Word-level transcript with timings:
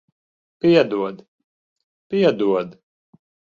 Piedod. 0.59 1.17
Piedod. 2.09 2.69